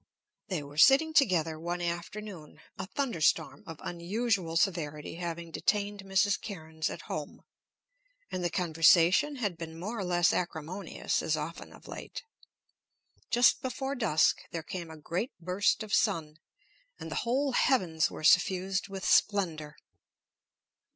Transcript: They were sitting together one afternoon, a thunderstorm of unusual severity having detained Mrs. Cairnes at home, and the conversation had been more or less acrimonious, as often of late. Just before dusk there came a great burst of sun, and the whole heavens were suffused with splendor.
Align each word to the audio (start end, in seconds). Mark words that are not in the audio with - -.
They 0.47 0.63
were 0.63 0.79
sitting 0.79 1.13
together 1.13 1.59
one 1.59 1.79
afternoon, 1.79 2.59
a 2.75 2.87
thunderstorm 2.87 3.63
of 3.67 3.79
unusual 3.83 4.57
severity 4.57 5.17
having 5.17 5.51
detained 5.51 6.01
Mrs. 6.01 6.41
Cairnes 6.41 6.89
at 6.89 7.03
home, 7.03 7.43
and 8.31 8.43
the 8.43 8.49
conversation 8.49 9.35
had 9.35 9.57
been 9.59 9.77
more 9.77 9.99
or 9.99 10.03
less 10.03 10.33
acrimonious, 10.33 11.21
as 11.21 11.37
often 11.37 11.71
of 11.71 11.87
late. 11.87 12.23
Just 13.29 13.61
before 13.61 13.93
dusk 13.93 14.41
there 14.49 14.63
came 14.63 14.89
a 14.89 14.97
great 14.97 15.33
burst 15.39 15.83
of 15.83 15.93
sun, 15.93 16.39
and 16.99 17.11
the 17.11 17.15
whole 17.21 17.51
heavens 17.51 18.09
were 18.09 18.23
suffused 18.23 18.87
with 18.87 19.05
splendor. 19.05 19.77